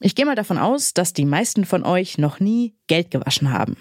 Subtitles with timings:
[0.00, 3.76] Ich gehe mal davon aus, dass die meisten von euch noch nie Geld gewaschen haben.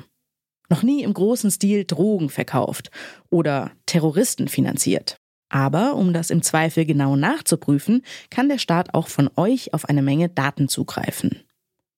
[0.70, 2.92] Noch nie im großen Stil Drogen verkauft
[3.30, 5.18] oder Terroristen finanziert.
[5.50, 10.02] Aber um das im Zweifel genau nachzuprüfen, kann der Staat auch von euch auf eine
[10.02, 11.44] Menge Daten zugreifen.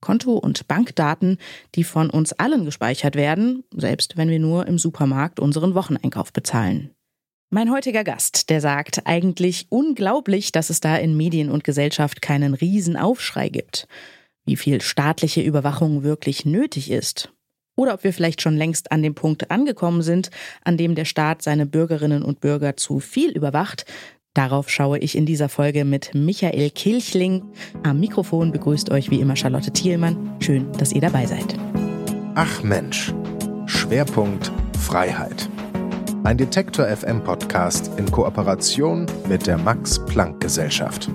[0.01, 1.37] Konto- und Bankdaten,
[1.75, 6.91] die von uns allen gespeichert werden, selbst wenn wir nur im Supermarkt unseren Wocheneinkauf bezahlen.
[7.51, 12.53] Mein heutiger Gast, der sagt eigentlich unglaublich, dass es da in Medien und Gesellschaft keinen
[12.53, 13.87] Riesenaufschrei gibt.
[14.45, 17.33] Wie viel staatliche Überwachung wirklich nötig ist.
[17.75, 20.29] Oder ob wir vielleicht schon längst an dem Punkt angekommen sind,
[20.63, 23.85] an dem der Staat seine Bürgerinnen und Bürger zu viel überwacht.
[24.35, 27.43] Darauf schaue ich in dieser Folge mit Michael Kilchling.
[27.81, 30.35] Am Mikrofon begrüßt euch wie immer Charlotte Thielmann.
[30.39, 31.57] Schön, dass ihr dabei seid.
[32.35, 33.11] Ach Mensch.
[33.65, 35.49] Schwerpunkt Freiheit.
[36.23, 41.09] Ein Detektor FM Podcast in Kooperation mit der Max Planck Gesellschaft.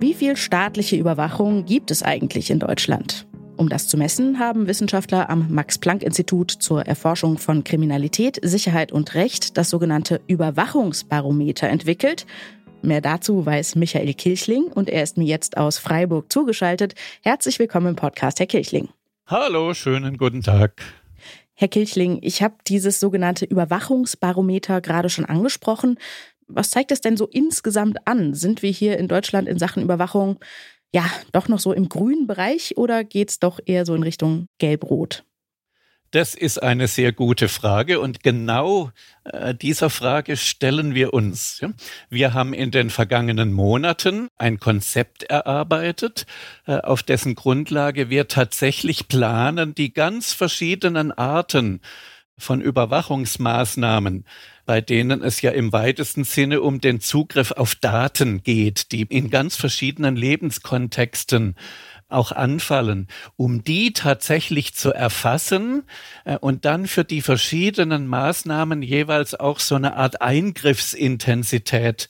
[0.00, 3.28] Wie viel staatliche Überwachung gibt es eigentlich in Deutschland?
[3.58, 9.56] Um das zu messen, haben Wissenschaftler am Max-Planck-Institut zur Erforschung von Kriminalität, Sicherheit und Recht
[9.56, 12.24] das sogenannte Überwachungsbarometer entwickelt.
[12.82, 16.94] Mehr dazu weiß Michael Kirchling und er ist mir jetzt aus Freiburg zugeschaltet.
[17.22, 18.88] Herzlich willkommen im Podcast, Herr Kirchling.
[19.26, 20.80] Hallo, schönen guten Tag.
[21.54, 25.98] Herr Kirchling, ich habe dieses sogenannte Überwachungsbarometer gerade schon angesprochen.
[26.46, 28.32] Was zeigt es denn so insgesamt an?
[28.34, 30.38] Sind wir hier in Deutschland in Sachen Überwachung
[30.94, 34.46] ja doch noch so im grünen Bereich oder geht es doch eher so in Richtung
[34.58, 35.24] gelb-rot?
[36.10, 38.92] Das ist eine sehr gute Frage und genau
[39.24, 41.60] äh, dieser Frage stellen wir uns.
[42.08, 46.24] Wir haben in den vergangenen Monaten ein Konzept erarbeitet,
[46.66, 51.82] äh, auf dessen Grundlage wir tatsächlich planen, die ganz verschiedenen Arten
[52.38, 54.24] von Überwachungsmaßnahmen,
[54.64, 59.28] bei denen es ja im weitesten Sinne um den Zugriff auf Daten geht, die in
[59.28, 61.54] ganz verschiedenen Lebenskontexten
[62.08, 63.06] auch anfallen,
[63.36, 65.84] um die tatsächlich zu erfassen
[66.24, 72.08] äh, und dann für die verschiedenen Maßnahmen jeweils auch so eine Art Eingriffsintensität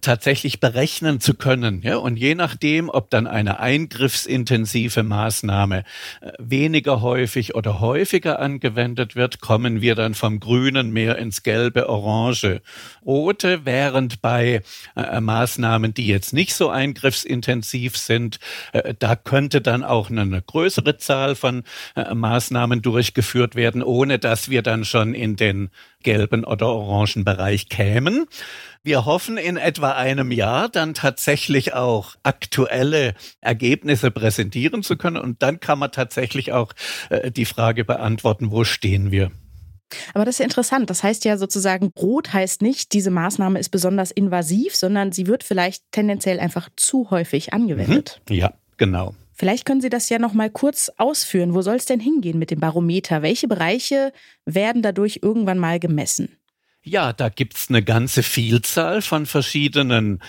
[0.00, 1.82] tatsächlich berechnen zu können.
[1.82, 1.96] Ja?
[1.96, 5.84] Und je nachdem, ob dann eine eingriffsintensive Maßnahme
[6.20, 11.88] äh, weniger häufig oder häufiger angewendet wird, kommen wir dann vom Grünen mehr ins Gelbe,
[11.88, 12.62] Orange,
[13.04, 14.62] Rote, während bei
[14.96, 18.38] äh, Maßnahmen, die jetzt nicht so eingriffsintensiv sind,
[18.72, 21.64] äh, da könnte dann auch eine größere Zahl von
[21.96, 25.70] äh, Maßnahmen durchgeführt werden, ohne dass wir dann schon in den
[26.02, 28.26] gelben oder orangen Bereich kämen.
[28.82, 35.42] Wir hoffen in etwa einem Jahr dann tatsächlich auch aktuelle Ergebnisse präsentieren zu können und
[35.42, 36.72] dann kann man tatsächlich auch
[37.10, 39.30] äh, die Frage beantworten, wo stehen wir.
[40.14, 40.88] Aber das ist ja interessant.
[40.88, 45.44] Das heißt ja sozusagen, Rot heißt nicht, diese Maßnahme ist besonders invasiv, sondern sie wird
[45.44, 48.22] vielleicht tendenziell einfach zu häufig angewendet.
[48.30, 48.36] Mhm.
[48.36, 49.14] Ja, genau.
[49.34, 51.54] Vielleicht können Sie das ja noch mal kurz ausführen.
[51.54, 53.22] Wo soll es denn hingehen mit dem Barometer?
[53.22, 54.12] Welche Bereiche
[54.44, 56.39] werden dadurch irgendwann mal gemessen?
[56.82, 60.22] Ja, da gibt's eine ganze Vielzahl von verschiedenen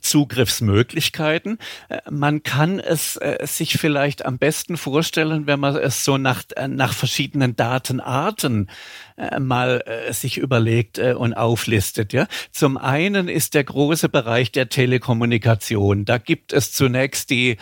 [0.00, 1.58] Zugriffsmöglichkeiten.
[1.88, 6.42] Äh, man kann es äh, sich vielleicht am besten vorstellen, wenn man es so nach,
[6.56, 8.70] äh, nach verschiedenen Datenarten
[9.16, 12.12] äh, mal äh, sich überlegt und auflistet.
[12.12, 16.04] Ja, Zum einen ist der große Bereich der Telekommunikation.
[16.04, 17.56] Da gibt es zunächst die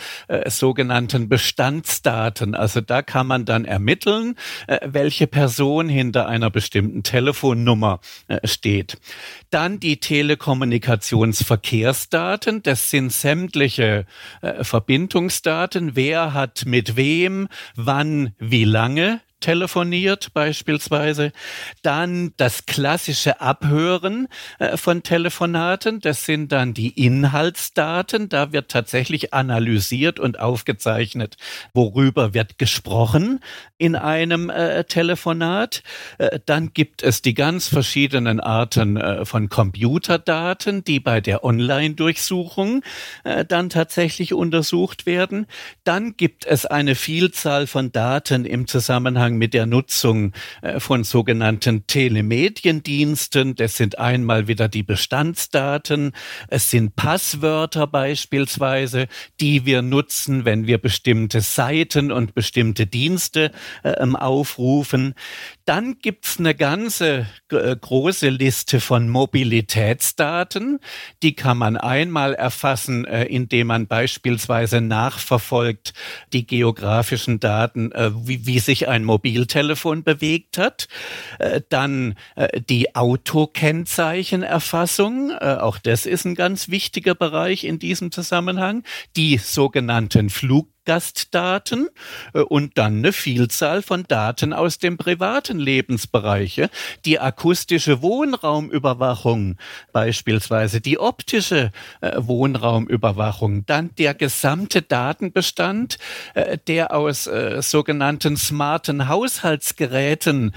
[0.47, 2.54] sogenannten Bestandsdaten.
[2.54, 4.37] Also da kann man dann ermitteln,
[4.84, 8.98] welche Person hinter einer bestimmten Telefonnummer äh, steht.
[9.50, 9.98] Dann die
[11.94, 14.06] Telekommunikationsverkehrsdaten, das sind sämtliche
[14.43, 21.31] äh, Verbindungsdaten, wer hat mit wem, wann, wie lange telefoniert beispielsweise.
[21.82, 24.28] Dann das klassische Abhören
[24.59, 26.00] äh, von Telefonaten.
[26.00, 28.31] Das sind dann die Inhaltsdaten.
[28.31, 31.37] Da wird tatsächlich analysiert und aufgezeichnet,
[31.75, 33.41] worüber wird gesprochen
[33.77, 35.82] in einem äh, Telefonat.
[36.16, 42.82] Äh, dann gibt es die ganz verschiedenen Arten von Computerdaten, die bei der Online-Durchsuchung
[43.49, 45.47] dann tatsächlich untersucht werden.
[45.85, 50.32] Dann gibt es eine Vielzahl von Daten im Zusammenhang Zusammenhang mit der Nutzung
[50.62, 53.54] äh, von sogenannten Telemediendiensten.
[53.54, 56.12] Das sind einmal wieder die Bestandsdaten.
[56.48, 59.08] Es sind Passwörter beispielsweise,
[59.40, 63.50] die wir nutzen, wenn wir bestimmte Seiten und bestimmte Dienste
[63.82, 65.14] äh, aufrufen.
[65.66, 70.78] Dann gibt's eine ganze äh, große Liste von Mobilitätsdaten.
[71.22, 75.94] Die kann man einmal erfassen, äh, indem man beispielsweise nachverfolgt
[76.34, 80.87] die geografischen Daten, äh, wie, wie sich ein Mobiltelefon bewegt hat.
[81.38, 85.31] Äh, dann äh, die Autokennzeichenerfassung.
[85.31, 88.82] Äh, auch das ist ein ganz wichtiger Bereich in diesem Zusammenhang.
[89.16, 91.88] Die sogenannten Flug Gastdaten
[92.32, 96.62] äh, und dann eine Vielzahl von Daten aus dem privaten Lebensbereich.
[97.04, 99.56] Die akustische Wohnraumüberwachung
[99.92, 105.98] beispielsweise, die optische äh, Wohnraumüberwachung, dann der gesamte Datenbestand,
[106.34, 107.28] äh, der aus
[107.60, 110.54] sogenannten smarten Haushaltsgeräten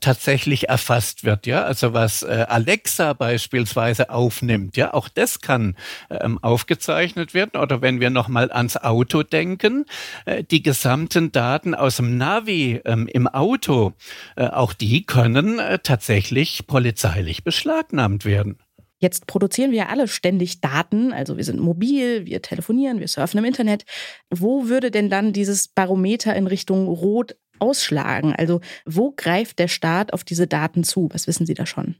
[0.00, 1.46] tatsächlich erfasst wird.
[1.46, 4.76] Ja, also was Alexa beispielsweise aufnimmt.
[4.76, 5.76] Ja, auch das kann
[6.10, 7.60] ähm, aufgezeichnet werden.
[7.60, 9.84] Oder wenn wir nochmal ans Auto denken, denken,
[10.24, 13.92] äh, die gesamten Daten aus dem Navi ähm, im Auto,
[14.36, 18.58] äh, auch die können äh, tatsächlich polizeilich beschlagnahmt werden.
[18.98, 23.44] Jetzt produzieren wir alle ständig Daten, also wir sind mobil, wir telefonieren, wir surfen im
[23.44, 23.84] Internet.
[24.30, 28.32] Wo würde denn dann dieses Barometer in Richtung Rot ausschlagen?
[28.32, 31.08] Also wo greift der Staat auf diese Daten zu?
[31.12, 31.96] Was wissen Sie da schon?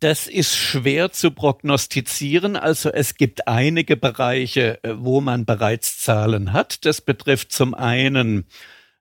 [0.00, 2.56] Das ist schwer zu prognostizieren.
[2.56, 6.84] Also es gibt einige Bereiche, äh, wo man bereits Zahlen hat.
[6.84, 8.46] Das betrifft zum einen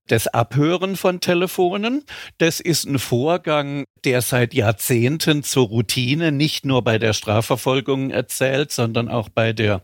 [0.08, 2.04] das Abhören von Telefonen.
[2.38, 8.72] Das ist ein Vorgang, der seit Jahrzehnten zur Routine nicht nur bei der Strafverfolgung erzählt,
[8.72, 9.82] sondern auch bei der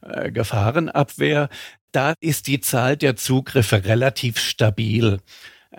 [0.00, 1.48] äh, Gefahrenabwehr.
[1.92, 5.20] Da ist die Zahl der Zugriffe relativ stabil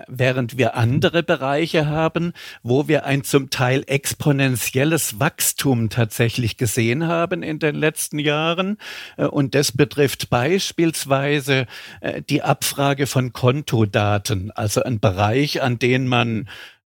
[0.08, 2.34] während wir andere Bereiche haben,
[2.64, 8.78] wo wir ein zum Teil exponentielles Wachstum tatsächlich gesehen haben in den letzten Jahren.
[9.18, 11.68] Äh, und das betrifft beispielsweise
[12.02, 16.48] äh, die Abfrage von Kontodaten, also ein Bereich, an den man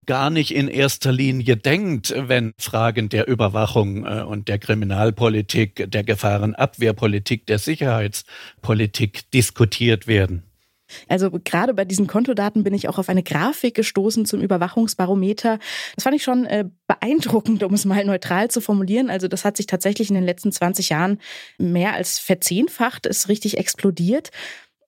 [0.06, 6.02] gar nicht in erster Linie denkt, wenn Fragen der Überwachung äh, und der Kriminalpolitik, der
[6.02, 10.47] Gefahrenabwehrpolitik, der Sicherheitspolitik diskutiert werden.
[11.08, 15.58] Also gerade bei diesen Kontodaten bin ich auch auf eine Grafik gestoßen zum Überwachungsbarometer.
[15.94, 19.11] Das fand ich schon äh, beeindruckend, um es mal neutral zu formulieren.
[19.11, 21.19] Also das hat sich tatsächlich in den letzten 20 Jahren
[21.58, 24.31] mehr als verzehnfacht, ist richtig explodiert.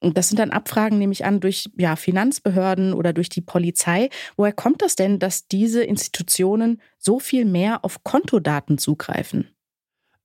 [0.01, 4.09] Und das sind dann Abfragen, nehme ich an, durch ja, Finanzbehörden oder durch die Polizei.
[4.37, 9.51] Woher kommt das denn, dass diese Institutionen so viel mehr auf Kontodaten zugreifen?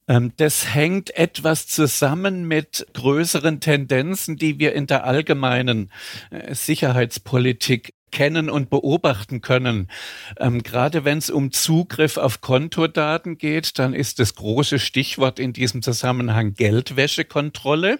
[0.08, 5.92] Ähm, das hängt etwas zusammen mit größeren Tendenzen, die wir in der allgemeinen
[6.30, 9.90] äh, Sicherheitspolitik kennen und beobachten können.
[10.38, 15.52] Ähm, gerade wenn es um Zugriff auf Kontodaten geht, dann ist das große Stichwort in
[15.52, 18.00] diesem Zusammenhang Geldwäschekontrolle.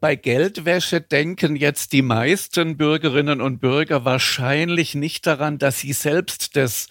[0.00, 6.56] Bei Geldwäsche denken jetzt die meisten Bürgerinnen und Bürger wahrscheinlich nicht daran, dass sie selbst
[6.56, 6.88] das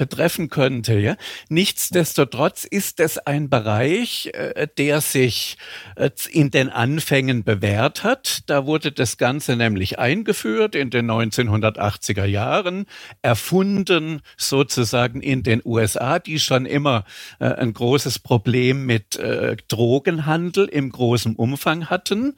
[0.00, 0.98] betreffen könnte.
[0.98, 1.16] Ja?
[1.50, 5.58] Nichtsdestotrotz ist es ein Bereich, äh, der sich
[5.94, 8.44] äh, in den Anfängen bewährt hat.
[8.46, 12.86] Da wurde das Ganze nämlich eingeführt in den 1980er Jahren,
[13.20, 17.04] erfunden sozusagen in den USA, die schon immer
[17.38, 19.20] äh, ein großes Problem mit
[19.68, 22.36] Drogenhandel im großen Umfang hatten.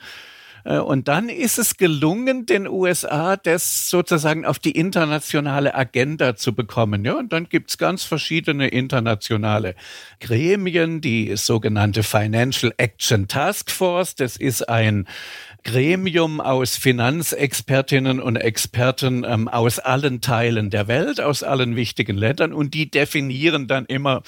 [0.65, 6.55] Äh, und dann ist es gelungen, den USA das sozusagen auf die internationale Agenda zu
[6.55, 7.05] bekommen.
[7.05, 9.75] Ja, und dann gibt's ganz verschiedene internationale
[10.21, 14.15] Gremien, die sogenannte Financial Action Task Force.
[14.15, 15.07] Das ist ein
[15.65, 22.53] Gremium aus Finanzexpertinnen und Experten ähm, aus allen Teilen der Welt, aus allen wichtigen Ländern
[22.53, 24.23] und die definieren dann immer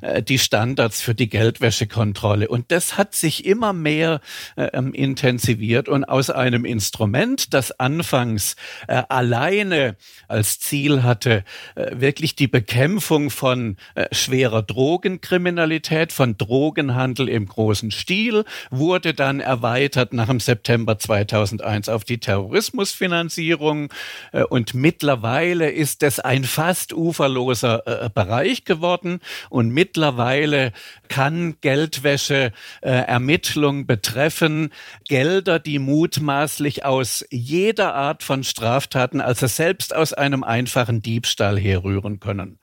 [0.00, 2.48] äh, die Standards für die Geldwäschekontrolle.
[2.48, 4.20] Und das hat sich immer mehr
[4.56, 12.00] äh, ähm, intensiviert und aus einem Instrument, das anfangs äh, alleine als Ziel hatte, äh,
[12.00, 20.14] wirklich die Bekämpfung von äh, schwerer Drogenkriminalität, von Drogenhandel im großen Stil, wurde dann erweitert
[20.14, 23.92] nach dem September September 2001 auf die Terrorismusfinanzierung
[24.32, 29.18] äh, und mittlerweile ist es ein fast uferloser äh, Bereich geworden
[29.50, 30.72] und mittlerweile
[31.08, 34.70] kann Geldwäsche äh, Ermittlung betreffen
[35.08, 42.20] Gelder, die mutmaßlich aus jeder Art von Straftaten, also selbst aus einem einfachen Diebstahl herrühren
[42.20, 42.60] können.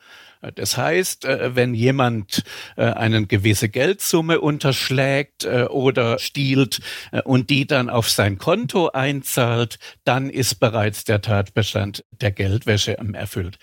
[0.54, 2.44] Das heißt, äh, wenn jemand
[2.75, 6.82] äh, eine gewisse Geldsumme unterschlägt äh, oder stiehlt
[7.24, 13.58] und die dann auf sein Konto einzahlt, dann ist bereits der Tatbestand der Geldwäsche erfüllt.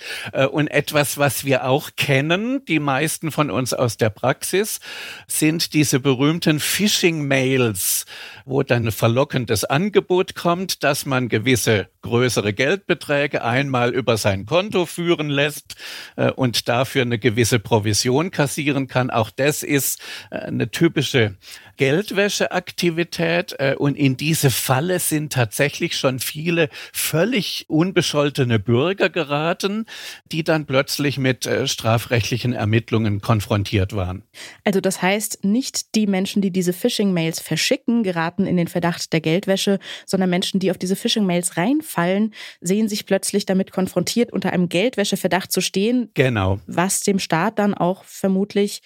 [0.51, 4.81] Und etwas, was wir auch kennen, die meisten von uns aus der Praxis,
[5.27, 8.07] sind diese berühmten Phishing-Mails,
[8.45, 14.87] wo dann ein verlockendes Angebot kommt, dass man gewisse größere Geldbeträge einmal über sein Konto
[14.87, 15.76] führen lässt
[16.16, 19.11] äh, und dafür eine gewisse Provision kassieren kann.
[19.11, 21.37] Auch das ist äh, eine typische
[21.76, 29.87] Geldwäscheaktivität äh, und in diese Falle sind tatsächlich schon viele völlig unbescholtene Bürger geraten,
[30.26, 34.23] die dann plötzlich mit äh, strafrechtlichen Ermittlungen konfrontiert waren.
[34.64, 39.21] Also das heißt, nicht die Menschen, die diese Phishing-Mails verschicken, geraten in den Verdacht der
[39.21, 44.69] Geldwäsche, sondern Menschen, die auf diese Phishing-Mails reinfallen, sehen sich plötzlich damit konfrontiert, unter einem
[44.69, 46.11] Geldwäscheverdacht zu stehen.
[46.14, 46.61] Genau.
[46.67, 48.83] Was dem Staat dann auch vermutlich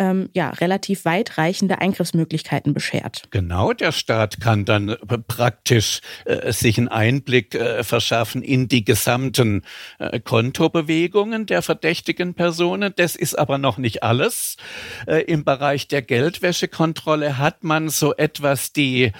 [0.00, 3.24] ähm, ja, relativ weitreichende Eingriffsmöglichkeiten beschert.
[3.30, 8.82] Genau, der Staat kann dann äh, praktisch äh, sich einen Einblick äh, verschaffen in die
[8.82, 9.62] gesamten
[9.98, 12.94] äh, Kontobewegungen der verdächtigen Personen.
[12.96, 14.56] Das ist aber noch nicht alles.
[15.06, 19.12] Äh, Im Bereich der Geldwäschekontrolle hat man so etwas die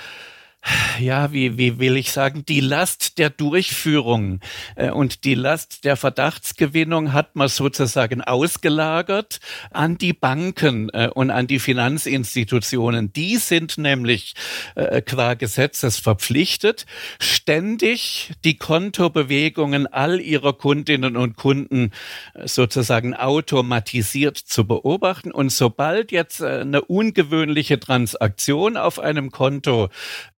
[0.99, 4.40] ja, wie, wie will ich sagen, die Last der Durchführung
[4.76, 9.40] äh, und die Last der Verdachtsgewinnung hat man sozusagen ausgelagert
[9.71, 13.12] an die Banken äh, und an die Finanzinstitutionen.
[13.12, 14.35] Die sind nämlich
[14.75, 16.85] äh, qua Gesetzes verpflichtet,
[17.19, 21.93] ständig die Kontobewegungen all ihrer Kundinnen und Kunden
[22.35, 25.33] äh, sozusagen automatisiert zu beobachten.
[25.33, 29.88] Und sobald jetzt äh, eine ungewöhnliche Transaktion auf einem Konto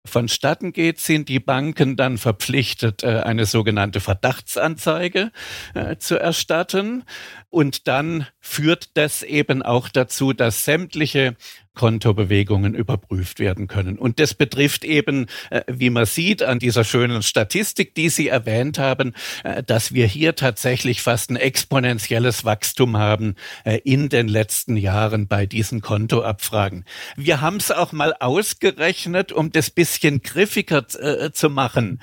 [0.04, 5.30] vonstatten geht, sind die Banken dann verpflichtet, äh, eine sogenannte Verdachtsanzeige
[5.74, 7.04] äh, zu erstatten.
[7.50, 11.36] Und dann führt das eben auch dazu, dass sämtliche
[11.74, 13.98] Kontobewegungen überprüft werden können.
[13.98, 18.78] Und das betrifft eben, äh, wie man sieht an dieser schönen Statistik, die Sie erwähnt
[18.78, 24.76] haben, äh, dass wir hier tatsächlich fast ein exponentielles Wachstum haben äh, in den letzten
[24.76, 26.84] Jahren bei diesen Kontoabfragen.
[27.16, 32.00] Wir haben es auch mal ausgerechnet, um das bisschen griffiger zu machen.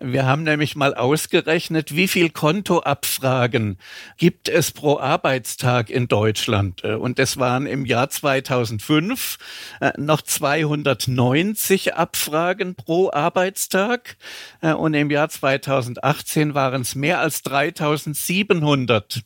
[0.00, 3.78] Wir haben nämlich mal ausgerechnet, wie viel Kontoabfragen
[4.16, 6.82] gibt es pro Arbeitstag in Deutschland.
[6.84, 9.38] Und das waren im Jahr 2005 2005
[9.80, 14.16] äh, noch 290 Abfragen pro Arbeitstag
[14.60, 19.22] äh, und im Jahr 2018 waren es mehr als 3700.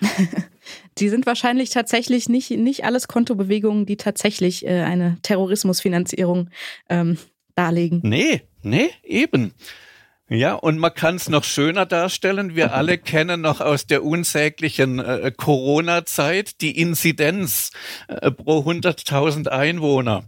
[0.98, 6.50] Die sind wahrscheinlich tatsächlich nicht, nicht alles Kontobewegungen, die tatsächlich äh, eine Terrorismusfinanzierung
[6.88, 7.18] ähm,
[7.54, 8.00] darlegen.
[8.02, 9.52] Nee, nee, eben.
[10.28, 12.56] Ja, und man kann es noch schöner darstellen.
[12.56, 17.70] Wir alle kennen noch aus der unsäglichen äh, Corona-Zeit die Inzidenz
[18.08, 20.24] äh, pro 100.000 Einwohner.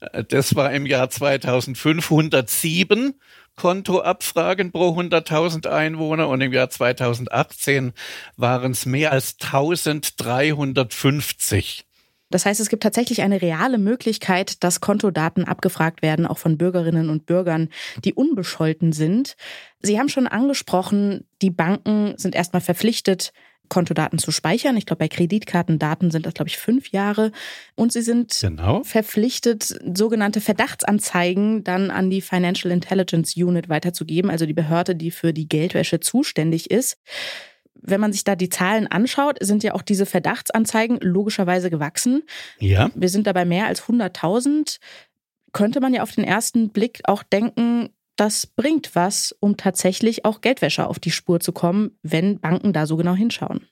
[0.00, 3.20] Äh, das war im Jahr 2507
[3.56, 7.92] Kontoabfragen pro 100.000 Einwohner und im Jahr 2018
[8.36, 11.85] waren es mehr als 1350.
[12.30, 17.08] Das heißt, es gibt tatsächlich eine reale Möglichkeit, dass Kontodaten abgefragt werden, auch von Bürgerinnen
[17.08, 17.68] und Bürgern,
[18.04, 19.36] die unbescholten sind.
[19.80, 23.32] Sie haben schon angesprochen, die Banken sind erstmal verpflichtet,
[23.68, 24.76] Kontodaten zu speichern.
[24.76, 27.32] Ich glaube, bei Kreditkartendaten sind das, glaube ich, fünf Jahre.
[27.74, 28.82] Und sie sind genau.
[28.84, 29.64] verpflichtet,
[29.94, 35.48] sogenannte Verdachtsanzeigen dann an die Financial Intelligence Unit weiterzugeben, also die Behörde, die für die
[35.48, 36.98] Geldwäsche zuständig ist
[37.86, 42.22] wenn man sich da die Zahlen anschaut, sind ja auch diese Verdachtsanzeigen logischerweise gewachsen.
[42.58, 42.90] Ja.
[42.94, 44.78] Wir sind dabei mehr als 100.000.
[45.52, 50.40] Könnte man ja auf den ersten Blick auch denken, das bringt was, um tatsächlich auch
[50.40, 53.66] Geldwäscher auf die Spur zu kommen, wenn Banken da so genau hinschauen.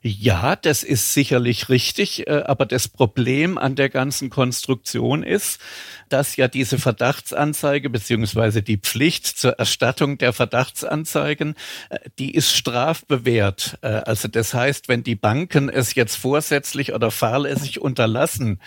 [0.00, 5.60] Ja, das ist sicherlich richtig, äh, aber das Problem an der ganzen Konstruktion ist,
[6.08, 11.56] dass ja diese Verdachtsanzeige beziehungsweise die Pflicht zur Erstattung der Verdachtsanzeigen,
[11.90, 13.78] äh, die ist strafbewehrt.
[13.82, 18.60] Äh, also das heißt, wenn die Banken es jetzt vorsätzlich oder fahrlässig unterlassen,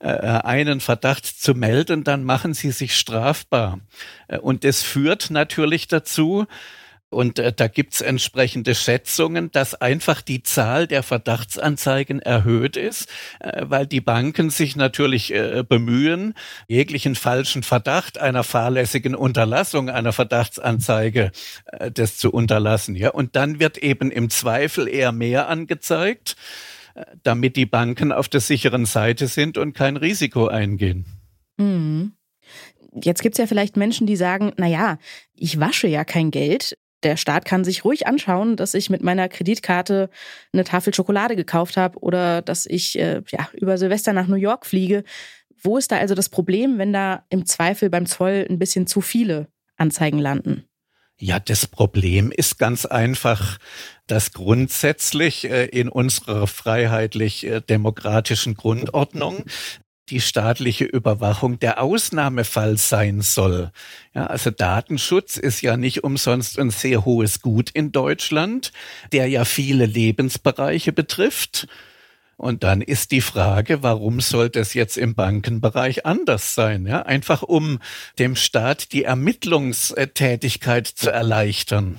[0.00, 3.80] einen Verdacht zu melden, dann machen sie sich strafbar.
[4.42, 6.46] Und das führt natürlich dazu,
[7.10, 13.08] und äh, da gibt's entsprechende Schätzungen, dass einfach die Zahl der Verdachtsanzeigen erhöht ist,
[13.40, 16.34] äh, weil die Banken sich natürlich äh, bemühen,
[16.66, 21.30] jeglichen falschen Verdacht einer fahrlässigen Unterlassung einer Verdachtsanzeige
[21.66, 22.94] äh, das zu unterlassen.
[22.94, 26.36] Ja, und dann wird eben im Zweifel eher mehr angezeigt,
[26.94, 31.06] äh, damit die Banken auf der sicheren Seite sind und kein Risiko eingehen.
[31.56, 32.12] Mhm.
[33.02, 34.98] Jetzt gibt's ja vielleicht Menschen, die sagen, na ja,
[35.34, 39.28] ich wasche ja kein Geld der Staat kann sich ruhig anschauen, dass ich mit meiner
[39.28, 40.10] Kreditkarte
[40.52, 44.66] eine Tafel Schokolade gekauft habe oder dass ich äh, ja, über Silvester nach New York
[44.66, 45.04] fliege.
[45.60, 49.00] Wo ist da also das Problem, wenn da im Zweifel beim Zoll ein bisschen zu
[49.00, 50.64] viele Anzeigen landen?
[51.20, 53.58] Ja, das Problem ist ganz einfach,
[54.06, 59.44] dass grundsätzlich äh, in unserer freiheitlich-demokratischen äh, Grundordnung
[60.10, 63.70] die staatliche Überwachung der Ausnahmefall sein soll.
[64.14, 68.72] Ja, also Datenschutz ist ja nicht umsonst ein sehr hohes Gut in Deutschland,
[69.12, 71.68] der ja viele Lebensbereiche betrifft.
[72.36, 76.86] Und dann ist die Frage, warum soll das jetzt im Bankenbereich anders sein?
[76.86, 77.80] Ja, einfach um
[78.18, 81.98] dem Staat die Ermittlungstätigkeit zu erleichtern.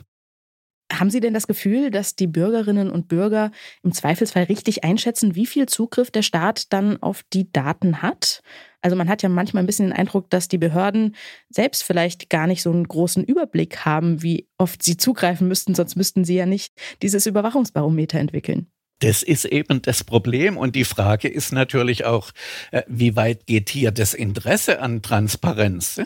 [0.92, 3.52] Haben Sie denn das Gefühl, dass die Bürgerinnen und Bürger
[3.84, 8.42] im Zweifelsfall richtig einschätzen, wie viel Zugriff der Staat dann auf die Daten hat?
[8.82, 11.16] Also man hat ja manchmal ein bisschen den Eindruck, dass die Behörden
[11.50, 15.96] selbst vielleicht gar nicht so einen großen Überblick haben, wie oft sie zugreifen müssten, sonst
[15.96, 18.68] müssten sie ja nicht dieses Überwachungsbarometer entwickeln.
[19.00, 20.58] Das ist eben das Problem.
[20.58, 22.32] Und die Frage ist natürlich auch,
[22.72, 25.98] äh, wie weit geht hier das Interesse an Transparenz?
[25.98, 26.06] Äh,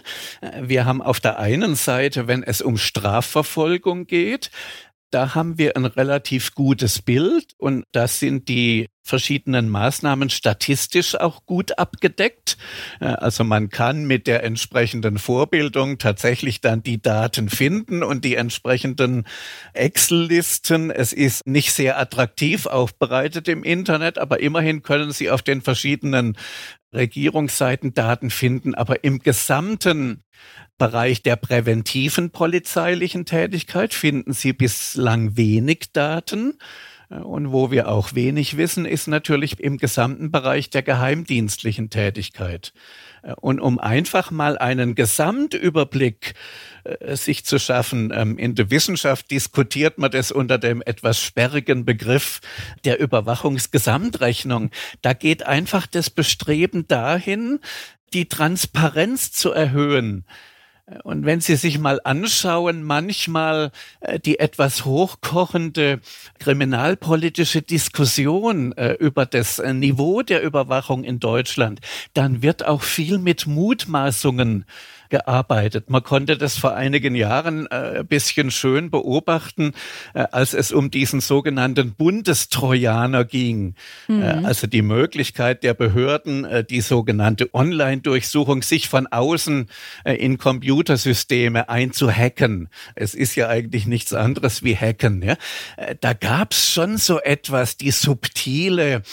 [0.62, 4.52] wir haben auf der einen Seite, wenn es um Strafverfolgung geht,
[5.10, 11.46] da haben wir ein relativ gutes Bild und das sind die verschiedenen Maßnahmen statistisch auch
[11.46, 12.58] gut abgedeckt.
[13.00, 18.36] Äh, also man kann mit der entsprechenden Vorbildung tatsächlich dann die Daten finden und die
[18.36, 19.28] entsprechenden
[19.74, 20.90] Excel-Listen.
[20.90, 26.38] Es ist nicht sehr attraktiv aufbereitet im Internet, aber immerhin können Sie auf den verschiedenen
[26.94, 28.74] Regierungsseiten Daten finden.
[28.74, 30.24] Aber im gesamten
[30.78, 36.58] Bereich der präventiven polizeilichen Tätigkeit finden Sie bislang wenig Daten.
[37.22, 42.74] Und wo wir auch wenig wissen, ist natürlich im gesamten Bereich der geheimdienstlichen Tätigkeit.
[43.40, 46.34] Und um einfach mal einen Gesamtüberblick
[46.84, 51.86] äh, sich zu schaffen, ähm, in der Wissenschaft diskutiert man das unter dem etwas sperrigen
[51.86, 52.42] Begriff
[52.84, 54.72] der Überwachungsgesamtrechnung.
[55.02, 57.60] Da geht einfach das Bestreben dahin,
[58.14, 60.26] die Transparenz zu erhöhen
[61.04, 63.72] und wenn Sie sich mal anschauen, manchmal
[64.02, 66.02] äh, die etwas hochkochende
[66.40, 71.80] kriminalpolitische Diskussion äh, über das äh, Niveau der Überwachung in Deutschland,
[72.14, 74.66] dann wird auch viel mit Mutmaßungen
[75.14, 75.92] gearbeitet.
[75.92, 79.74] Man konnte das vor einigen Jahren äh, ein bisschen schön beobachten,
[80.16, 83.76] äh, als es um diesen sogenannten Bundestrojaner ging.
[84.10, 84.22] Äh, mhm.
[84.24, 89.68] Äh, also die Möglichkeit der Behörden, äh, die sogenannte Online-Durchsuchung, sich von außen
[90.04, 92.70] äh, in Computersysteme einzuhacken.
[92.96, 95.22] Es ist ja eigentlich nichts anderes wie Hacken.
[95.22, 95.36] Ja?
[96.02, 99.04] da gab es schon so etwas, die subtile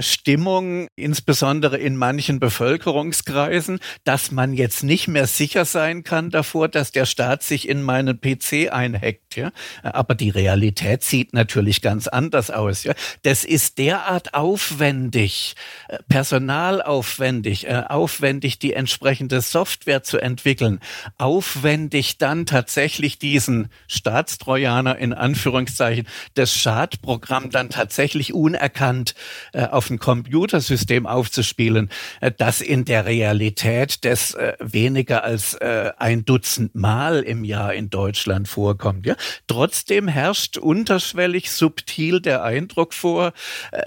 [0.00, 6.90] Stimmung, insbesondere in manchen Bevölkerungskreisen, dass man jetzt nicht mehr sicher sein kann davor, dass
[6.90, 9.36] der Staat sich in meinen PC einhackt.
[9.36, 9.52] Ja?
[9.84, 12.82] Aber die Realität sieht natürlich ganz anders aus.
[12.82, 12.94] Ja?
[13.22, 15.54] Das ist derart aufwendig,
[15.86, 20.80] äh, personalaufwendig, äh, aufwendig die entsprechende Software zu entwickeln,
[21.18, 29.14] aufwendig dann tatsächlich diesen Staatstrojaner in Anführungszeichen, das Schadprogramm dann tatsächlich unerkannt
[29.52, 35.92] äh, auf ein Computersystem aufzuspielen, äh, das in der Realität des äh, weniger als äh,
[35.98, 39.06] ein Dutzend Mal im Jahr in Deutschland vorkommt.
[39.06, 39.16] Ja?
[39.46, 43.32] Trotzdem herrscht unterschwellig subtil der Eindruck vor,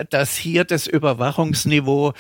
[0.10, 2.14] dass hier das Überwachungsniveau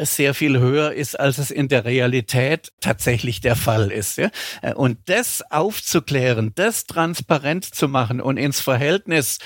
[0.00, 4.18] sehr viel höher ist, als es in der Realität tatsächlich der Fall ist.
[4.18, 4.30] Ja?
[4.74, 9.38] Und das aufzuklären, das transparent zu machen und ins Verhältnis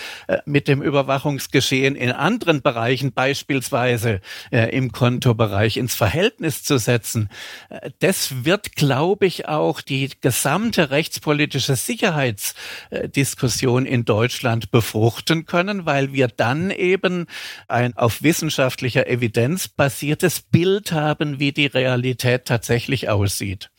[0.44, 4.20] mit dem Überwachungsgeschehen in anderen Bereichen, beispielsweise beispielsweise
[4.50, 7.28] äh, im Kontobereich ins Verhältnis zu setzen,
[7.70, 16.12] äh, das wird, glaube ich, auch die gesamte rechtspolitische Sicherheitsdiskussion in Deutschland befruchten können, weil
[16.12, 17.26] wir dann eben
[17.68, 23.70] ein auf wissenschaftlicher Evidenz basiertes Bild haben, wie die Realität tatsächlich aussieht.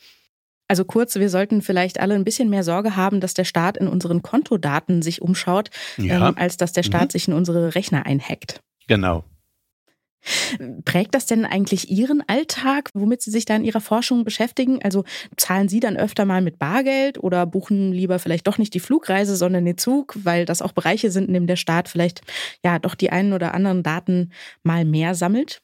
[0.66, 3.86] Also kurz, wir sollten vielleicht alle ein bisschen mehr Sorge haben, dass der Staat in
[3.86, 6.28] unseren Kontodaten sich umschaut, ja.
[6.28, 7.10] ähm, als dass der Staat mhm.
[7.10, 8.60] sich in unsere Rechner einhackt.
[8.88, 9.24] Genau.
[10.84, 14.80] Prägt das denn eigentlich Ihren Alltag, womit Sie sich da in Ihrer Forschung beschäftigen?
[14.82, 15.04] Also
[15.36, 19.36] zahlen Sie dann öfter mal mit Bargeld oder buchen lieber vielleicht doch nicht die Flugreise,
[19.36, 22.22] sondern den Zug, weil das auch Bereiche sind, in denen der Staat vielleicht
[22.64, 24.30] ja doch die einen oder anderen Daten
[24.62, 25.60] mal mehr sammelt?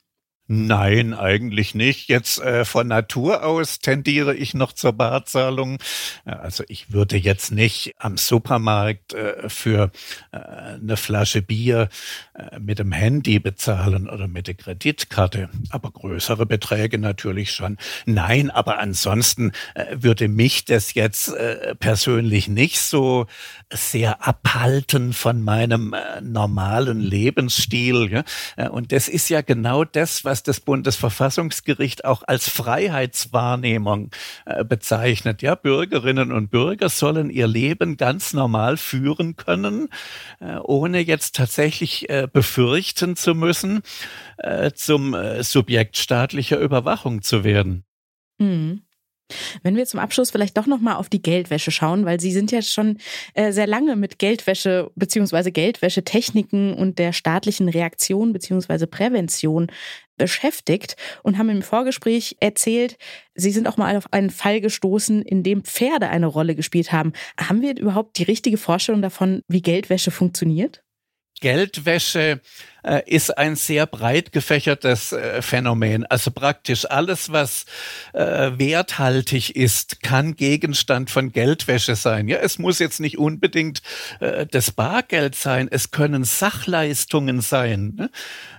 [0.53, 2.09] Nein, eigentlich nicht.
[2.09, 5.79] Jetzt äh, von Natur aus tendiere ich noch zur Barzahlung.
[6.25, 9.93] Also ich würde jetzt nicht am Supermarkt äh, für
[10.33, 11.89] äh, eine Flasche Bier
[12.35, 15.51] äh, mit dem Handy bezahlen oder mit der Kreditkarte.
[15.69, 17.77] Aber größere Beträge natürlich schon.
[18.05, 23.27] Nein, aber ansonsten äh, würde mich das jetzt äh, persönlich nicht so
[23.73, 28.25] sehr abhalten von meinem normalen Lebensstil.
[28.73, 34.11] Und das ist ja genau das, was was das Bundesverfassungsgericht auch als Freiheitswahrnehmung
[34.47, 35.43] äh, bezeichnet.
[35.43, 39.89] Ja, Bürgerinnen und Bürger sollen ihr Leben ganz normal führen können,
[40.41, 43.83] äh, ohne jetzt tatsächlich äh, befürchten zu müssen,
[44.39, 47.85] äh, zum äh, Subjekt staatlicher Überwachung zu werden.
[48.39, 48.81] Mhm.
[49.63, 52.53] Wenn wir zum Abschluss vielleicht doch noch mal auf die Geldwäsche schauen, weil Sie sind
[52.53, 52.99] ja schon
[53.35, 59.69] äh, sehr lange mit Geldwäsche beziehungsweise Geldwäschetechniken und der staatlichen Reaktion beziehungsweise Prävention
[60.21, 62.99] beschäftigt und haben im Vorgespräch erzählt,
[63.35, 67.15] Sie sind auch mal auf einen Fall gestoßen, in dem Pferde eine Rolle gespielt haben.
[67.39, 70.83] Haben wir überhaupt die richtige Vorstellung davon, wie Geldwäsche funktioniert?
[71.41, 72.41] Geldwäsche
[72.83, 76.07] äh, ist ein sehr breit gefächertes äh, Phänomen.
[76.07, 77.67] Also praktisch alles, was
[78.13, 82.29] äh, werthaltig ist, kann Gegenstand von Geldwäsche sein.
[82.29, 83.83] Ja, es muss jetzt nicht unbedingt
[84.21, 85.69] äh, das Bargeld sein.
[85.71, 88.11] Es können Sachleistungen sein ne?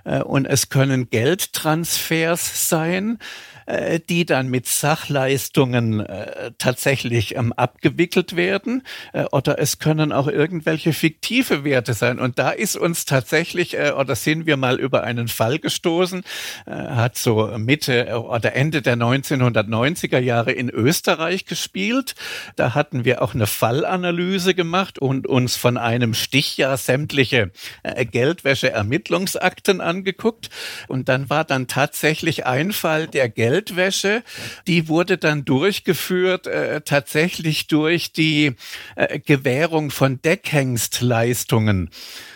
[0.03, 3.17] Äh, und es können Geldtransfers sein
[3.65, 8.83] äh, die dann mit Sachleistungen äh, tatsächlich ähm, abgewickelt werden.
[9.13, 12.19] Äh, oder es können auch irgendwelche fiktive Werte sein.
[12.19, 16.23] Und da ist uns tatsächlich, äh, oder sind wir mal über einen Fall gestoßen,
[16.65, 22.15] äh, hat so Mitte äh, oder Ende der 1990er Jahre in Österreich gespielt.
[22.55, 27.51] Da hatten wir auch eine Fallanalyse gemacht und uns von einem Stichjahr sämtliche
[27.83, 30.49] äh, Geldwäsche-Ermittlungsakten angeguckt.
[30.87, 34.23] Und dann war dann tatsächlich ein Fall der Geld Geldwäsche,
[34.65, 38.55] die wurde dann durchgeführt äh, tatsächlich durch die
[38.95, 41.89] äh, Gewährung von Deckhengstleistungen.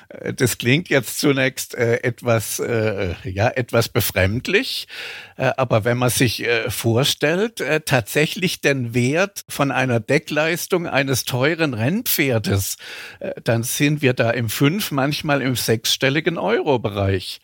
[0.10, 4.88] Äh, das klingt jetzt zunächst äh, etwas, äh, ja, etwas befremdlich,
[5.38, 11.23] äh, aber wenn man sich äh, vorstellt, äh, tatsächlich den Wert von einer Deckleistung eines
[11.23, 12.75] teuren Rennpferdes,
[13.21, 17.39] äh, dann sind wir da im fünf, manchmal im sechsstelligen Euro-Bereich.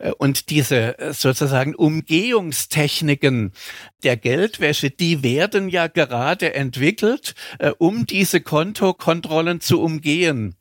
[0.00, 3.52] Äh, und diese äh, sozusagen Umgehungstechniken
[4.02, 10.56] der Geldwäsche, die werden ja gerade entwickelt, äh, um diese Kontokontrollen zu umgehen.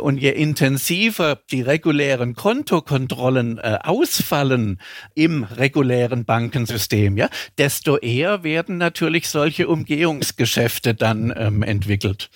[0.00, 4.80] Und je intensiver die regulären Kontokontrollen ausfallen
[5.14, 12.30] im regulären Bankensystem, ja, desto eher werden natürlich solche Umgehungsgeschäfte dann ähm, entwickelt.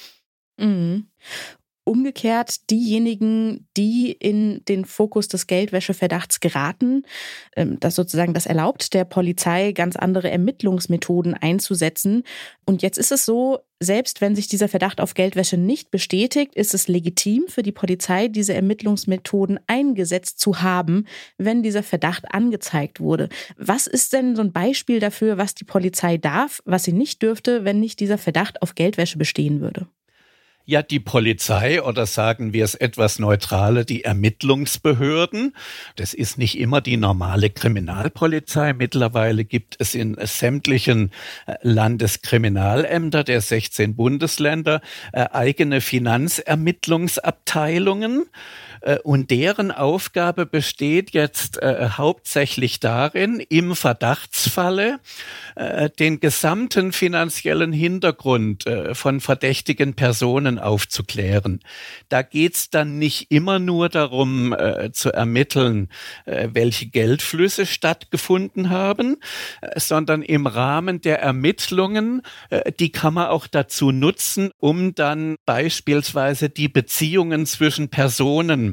[0.59, 1.07] Mhm.
[1.91, 7.03] Umgekehrt diejenigen, die in den Fokus des Geldwäscheverdachts geraten,
[7.57, 12.23] ähm, das sozusagen das erlaubt der Polizei, ganz andere Ermittlungsmethoden einzusetzen.
[12.65, 16.75] Und jetzt ist es so, selbst wenn sich dieser Verdacht auf Geldwäsche nicht bestätigt, ist
[16.75, 21.07] es legitim für die Polizei, diese Ermittlungsmethoden eingesetzt zu haben,
[21.39, 23.29] wenn dieser Verdacht angezeigt wurde.
[23.57, 27.65] Was ist denn so ein Beispiel dafür, was die Polizei darf, was sie nicht dürfte,
[27.65, 29.89] wenn nicht dieser Verdacht auf Geldwäsche bestehen würde?
[30.71, 35.57] Ja, die Polizei oder sagen wir es etwas neutraler, die Ermittlungsbehörden.
[35.97, 38.73] Das ist nicht immer die normale Kriminalpolizei.
[38.73, 41.11] Mittlerweile gibt es in sämtlichen
[41.47, 44.81] äh, Landeskriminalämter der 16 Bundesländer
[45.13, 48.27] äh, eigene Finanzermittlungsabteilungen.
[48.81, 55.01] Äh, und deren Aufgabe besteht jetzt äh, hauptsächlich darin, im Verdachtsfalle
[55.57, 61.61] äh, den gesamten finanziellen Hintergrund von verdächtigen Personen aufzuklären.
[62.09, 64.55] Da geht's dann nicht immer nur darum
[64.93, 65.89] zu ermitteln,
[66.27, 69.17] welche Geldflüsse stattgefunden haben,
[69.77, 72.23] sondern im Rahmen der Ermittlungen,
[72.79, 78.70] die kann man auch dazu nutzen, um dann beispielsweise die Beziehungen zwischen Personen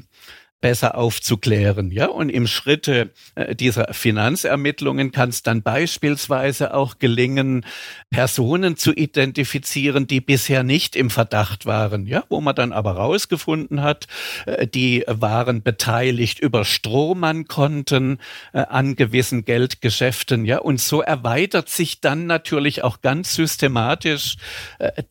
[0.59, 1.91] besser aufzuklären.
[1.91, 7.63] Ja, und im Schritte äh, dieser Finanzermittlungen kann es dann beispielsweise auch gelingen,
[8.09, 12.07] Personen zu identifizieren, die bisher nicht im Verdacht waren.
[12.07, 14.07] Ja, wo man dann aber rausgefunden hat,
[14.47, 18.19] äh, die waren beteiligt über Strohmannkonten
[18.53, 20.43] äh, an gewissen Geldgeschäften.
[20.43, 24.37] Ja, und so erweitert sich dann natürlich auch ganz systematisch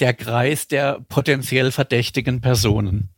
[0.01, 3.16] der Kreis der potenziell verdächtigen Personen.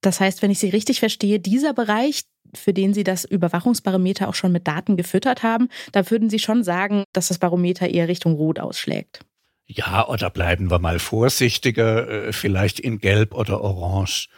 [0.00, 2.22] Das heißt, wenn ich Sie richtig verstehe, dieser Bereich,
[2.54, 6.64] für den Sie das Überwachungsbarometer auch schon mit Daten gefüttert haben, da würden Sie schon
[6.64, 9.20] sagen, dass das Barometer eher Richtung Rot ausschlägt.
[9.66, 14.28] Ja, oder bleiben wir mal vorsichtiger, äh, vielleicht in Gelb oder Orange.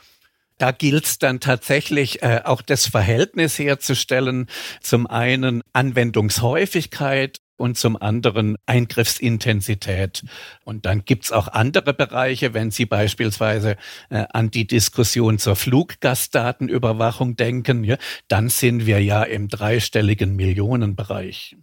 [0.58, 4.46] Da gilt es dann tatsächlich äh, auch das Verhältnis herzustellen.
[4.82, 10.24] Zum einen Anwendungshäufigkeit und zum anderen Eingriffsintensität.
[10.64, 13.76] Und dann gibt's auch andere Bereiche, wenn Sie beispielsweise
[14.10, 17.96] äh, an die Diskussion zur Fluggastdatenüberwachung denken, ja,
[18.26, 21.56] dann sind wir ja im dreistelligen Millionenbereich.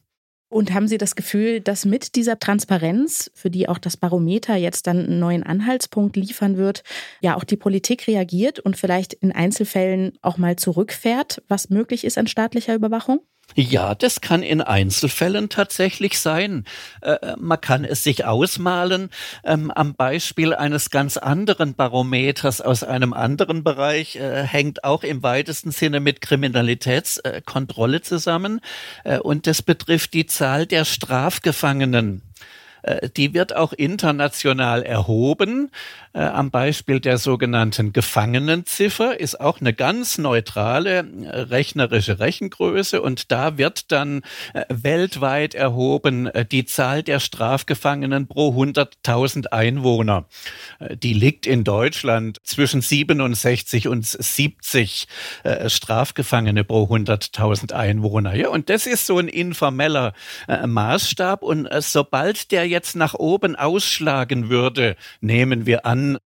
[0.47, 4.87] Und haben Sie das Gefühl, dass mit dieser Transparenz, für die auch das Barometer jetzt
[4.87, 6.83] dann einen neuen Anhaltspunkt liefern wird,
[7.21, 12.17] ja auch die Politik reagiert und vielleicht in Einzelfällen auch mal zurückfährt, was möglich ist
[12.17, 13.19] an staatlicher Überwachung?
[13.55, 16.65] Ja, das kann in Einzelfällen tatsächlich sein.
[17.01, 19.09] Äh, äh, man kann es sich ausmalen
[19.43, 25.23] ähm, am Beispiel eines ganz anderen Barometers aus einem anderen Bereich, äh, hängt auch im
[25.23, 28.61] weitesten Sinne mit Kriminalitätskontrolle zusammen.
[29.03, 32.21] Äh, und das betrifft die Zahl der Strafgefangenen.
[32.83, 35.71] Äh, die wird auch international erhoben.
[36.13, 43.31] Äh, am Beispiel der sogenannten Gefangenenziffer ist auch eine ganz neutrale äh, rechnerische Rechengröße und
[43.31, 44.21] da wird dann
[44.69, 50.25] weltweit erhoben die Zahl der Strafgefangenen pro 100.000 Einwohner.
[51.01, 55.07] Die liegt in Deutschland zwischen 67 und 70
[55.67, 58.35] Strafgefangene pro 100.000 Einwohner.
[58.35, 60.13] Ja, und das ist so ein informeller
[60.65, 66.17] Maßstab und sobald der jetzt nach oben ausschlagen würde, nehmen wir an,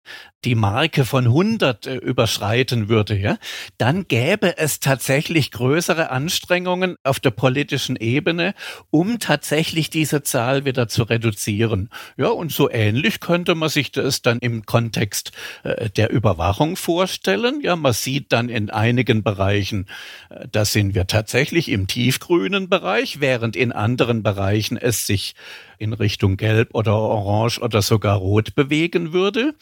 [0.46, 3.38] die Marke von 100 äh, überschreiten würde, ja,
[3.78, 8.54] dann gäbe es tatsächlich größere Anstrengungen auf der politischen Ebene,
[8.90, 11.90] um tatsächlich diese Zahl wieder zu reduzieren.
[12.18, 15.32] Ja, und so ähnlich könnte man sich das dann im Kontext
[15.64, 17.62] äh, der Überwachung vorstellen.
[17.62, 19.88] Ja, man sieht dann in einigen Bereichen,
[20.30, 25.36] äh, da sind wir tatsächlich im tiefgrünen Bereich, während in anderen Bereichen es sich
[25.78, 29.54] in Richtung Gelb oder Orange oder sogar Rot bewegen würde.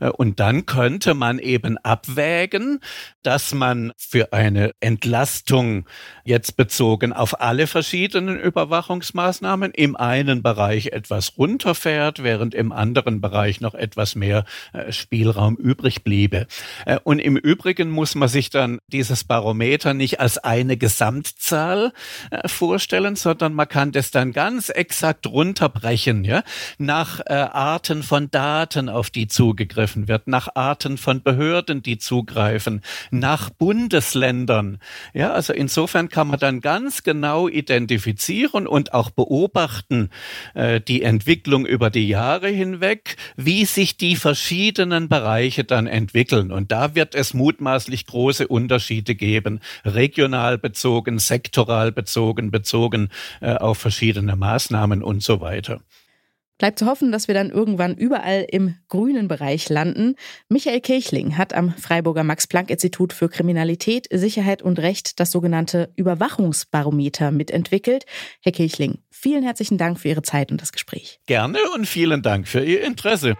[0.00, 2.80] Äh, und dann könnte man eben abwägen,
[3.22, 5.86] dass man für eine Entlastung
[6.24, 13.60] jetzt bezogen auf alle verschiedenen Überwachungsmaßnahmen im einen Bereich etwas runterfährt, während im anderen Bereich
[13.60, 16.46] noch etwas mehr äh, Spielraum übrig bliebe.
[16.86, 21.92] Äh, und im Übrigen muss man sich dann dieses Barometer nicht als eine Gesamtzahl
[22.46, 26.42] vorstellen, sondern man kann das dann ganz exakt runterbrechen, ja,
[26.78, 33.50] nach Arten von Daten, auf die zugegriffen wird, nach Arten von Behörden, die zugreifen, nach
[33.50, 34.78] Bundesländern.
[35.14, 40.10] Ja, also insofern kann man dann ganz genau identifizieren und auch beobachten
[40.54, 46.52] äh, die Entwicklung über die Jahre hinweg, wie sich die verschiedenen Bereiche dann entwickeln.
[46.52, 53.08] Und da wird es mutmaßlich große Unterschiede geben, regional bezogen, sektoral bezogen, bezogen
[53.40, 55.80] äh, auf verschiedene Maßnahmen und so weiter.
[56.60, 60.14] Bleibt zu hoffen, dass wir dann irgendwann überall im grünen Bereich landen.
[60.50, 68.04] Michael Kirchling hat am Freiburger Max-Planck-Institut für Kriminalität, Sicherheit und Recht das sogenannte Überwachungsbarometer mitentwickelt.
[68.42, 71.18] Herr Kirchling, vielen herzlichen Dank für Ihre Zeit und das Gespräch.
[71.24, 73.36] Gerne und vielen Dank für Ihr Interesse.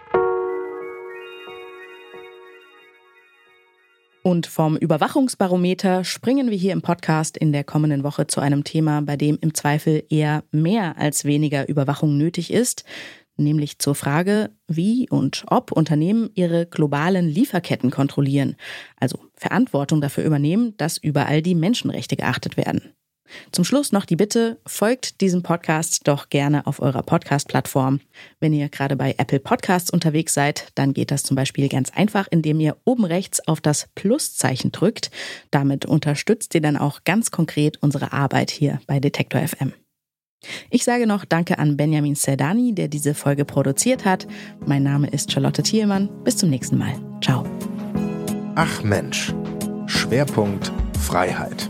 [4.23, 9.01] Und vom Überwachungsbarometer springen wir hier im Podcast in der kommenden Woche zu einem Thema,
[9.01, 12.83] bei dem im Zweifel eher mehr als weniger Überwachung nötig ist,
[13.35, 18.55] nämlich zur Frage, wie und ob Unternehmen ihre globalen Lieferketten kontrollieren,
[18.97, 22.93] also Verantwortung dafür übernehmen, dass überall die Menschenrechte geachtet werden.
[23.51, 27.99] Zum Schluss noch die Bitte, folgt diesem Podcast doch gerne auf eurer Podcast-Plattform.
[28.39, 32.27] Wenn ihr gerade bei Apple Podcasts unterwegs seid, dann geht das zum Beispiel ganz einfach,
[32.29, 35.11] indem ihr oben rechts auf das Pluszeichen drückt.
[35.51, 39.73] Damit unterstützt ihr dann auch ganz konkret unsere Arbeit hier bei Detektor FM.
[40.69, 44.27] Ich sage noch Danke an Benjamin Serdani, der diese Folge produziert hat.
[44.65, 46.09] Mein Name ist Charlotte Thielmann.
[46.23, 46.93] Bis zum nächsten Mal.
[47.23, 47.45] Ciao.
[48.55, 49.33] Ach Mensch.
[49.85, 51.69] Schwerpunkt Freiheit.